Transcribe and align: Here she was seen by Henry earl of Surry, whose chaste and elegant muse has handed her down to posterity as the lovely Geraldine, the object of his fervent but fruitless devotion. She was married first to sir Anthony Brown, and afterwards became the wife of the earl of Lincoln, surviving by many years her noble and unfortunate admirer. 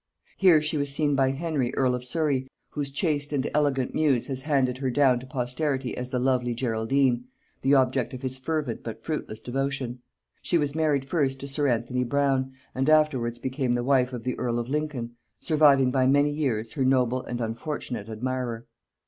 Here 0.35 0.63
she 0.63 0.77
was 0.77 0.89
seen 0.91 1.13
by 1.13 1.29
Henry 1.29 1.75
earl 1.75 1.93
of 1.93 2.03
Surry, 2.03 2.47
whose 2.71 2.89
chaste 2.89 3.31
and 3.33 3.47
elegant 3.53 3.93
muse 3.93 4.25
has 4.29 4.41
handed 4.41 4.79
her 4.79 4.89
down 4.89 5.19
to 5.19 5.27
posterity 5.27 5.95
as 5.95 6.09
the 6.09 6.17
lovely 6.17 6.55
Geraldine, 6.55 7.25
the 7.61 7.75
object 7.75 8.11
of 8.15 8.23
his 8.23 8.39
fervent 8.39 8.81
but 8.81 9.03
fruitless 9.03 9.41
devotion. 9.41 10.01
She 10.41 10.57
was 10.57 10.73
married 10.73 11.05
first 11.05 11.39
to 11.41 11.47
sir 11.47 11.67
Anthony 11.67 12.03
Brown, 12.03 12.51
and 12.73 12.89
afterwards 12.89 13.37
became 13.37 13.73
the 13.73 13.83
wife 13.83 14.11
of 14.11 14.23
the 14.23 14.35
earl 14.39 14.57
of 14.57 14.69
Lincoln, 14.69 15.17
surviving 15.39 15.91
by 15.91 16.07
many 16.07 16.31
years 16.31 16.73
her 16.73 16.83
noble 16.83 17.21
and 17.23 17.39
unfortunate 17.39 18.09
admirer. 18.09 18.65